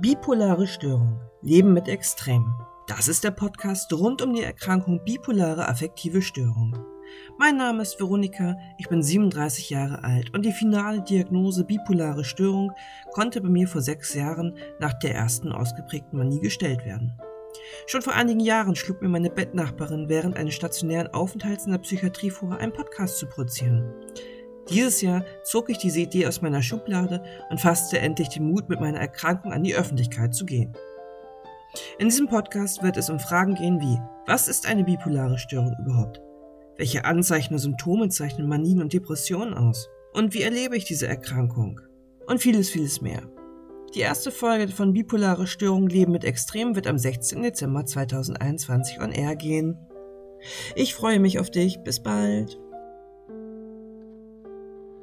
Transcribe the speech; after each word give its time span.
Bipolare 0.00 0.66
Störung. 0.66 1.20
Leben 1.40 1.72
mit 1.72 1.86
Extremen. 1.86 2.52
Das 2.88 3.06
ist 3.06 3.22
der 3.22 3.30
Podcast 3.30 3.92
rund 3.92 4.22
um 4.22 4.34
die 4.34 4.42
Erkrankung 4.42 5.04
bipolare 5.04 5.68
affektive 5.68 6.20
Störung. 6.20 6.76
Mein 7.38 7.56
Name 7.58 7.82
ist 7.82 8.00
Veronika, 8.00 8.56
ich 8.76 8.88
bin 8.88 9.04
37 9.04 9.70
Jahre 9.70 10.02
alt 10.02 10.34
und 10.34 10.44
die 10.44 10.50
finale 10.50 11.00
Diagnose 11.00 11.64
bipolare 11.64 12.24
Störung 12.24 12.72
konnte 13.12 13.40
bei 13.40 13.48
mir 13.48 13.68
vor 13.68 13.82
sechs 13.82 14.14
Jahren 14.14 14.56
nach 14.80 14.94
der 14.94 15.14
ersten 15.14 15.52
ausgeprägten 15.52 16.18
Manie 16.18 16.40
gestellt 16.40 16.84
werden. 16.84 17.12
Schon 17.86 18.02
vor 18.02 18.14
einigen 18.14 18.40
Jahren 18.40 18.74
schlug 18.74 19.00
mir 19.00 19.08
meine 19.08 19.30
Bettnachbarin 19.30 20.08
während 20.08 20.36
eines 20.36 20.54
stationären 20.54 21.14
Aufenthalts 21.14 21.66
in 21.66 21.72
der 21.72 21.78
Psychiatrie 21.78 22.30
vor, 22.30 22.56
einen 22.58 22.72
Podcast 22.72 23.18
zu 23.18 23.26
produzieren. 23.26 23.94
Dieses 24.70 25.02
Jahr 25.02 25.24
zog 25.42 25.68
ich 25.68 25.78
diese 25.78 26.00
Idee 26.00 26.26
aus 26.26 26.40
meiner 26.40 26.62
Schublade 26.62 27.22
und 27.50 27.60
fasste 27.60 27.98
endlich 27.98 28.30
den 28.30 28.50
Mut, 28.50 28.68
mit 28.68 28.80
meiner 28.80 28.98
Erkrankung 28.98 29.52
an 29.52 29.62
die 29.62 29.74
Öffentlichkeit 29.74 30.34
zu 30.34 30.46
gehen. 30.46 30.72
In 31.98 32.08
diesem 32.08 32.28
Podcast 32.28 32.82
wird 32.82 32.96
es 32.96 33.10
um 33.10 33.18
Fragen 33.18 33.54
gehen 33.54 33.80
wie, 33.80 33.98
was 34.26 34.48
ist 34.48 34.66
eine 34.66 34.84
bipolare 34.84 35.38
Störung 35.38 35.74
überhaupt? 35.80 36.20
Welche 36.76 37.04
Anzeichen 37.04 37.54
und 37.54 37.60
Symptome 37.60 38.08
zeichnen 38.08 38.48
Manien 38.48 38.80
und 38.80 38.92
Depressionen 38.92 39.54
aus? 39.54 39.88
Und 40.12 40.34
wie 40.34 40.42
erlebe 40.42 40.76
ich 40.76 40.84
diese 40.84 41.06
Erkrankung? 41.06 41.80
Und 42.26 42.40
vieles, 42.40 42.70
vieles 42.70 43.00
mehr. 43.00 43.22
Die 43.94 44.00
erste 44.00 44.30
Folge 44.30 44.68
von 44.72 44.92
Bipolare 44.92 45.46
Störung 45.46 45.88
Leben 45.88 46.12
mit 46.12 46.24
Extrem 46.24 46.74
wird 46.74 46.86
am 46.86 46.98
16. 46.98 47.42
Dezember 47.42 47.84
2021 47.84 49.00
on 49.00 49.12
Air 49.12 49.36
gehen. 49.36 49.76
Ich 50.74 50.94
freue 50.94 51.20
mich 51.20 51.38
auf 51.38 51.50
dich. 51.50 51.78
Bis 51.84 52.02
bald. 52.02 52.58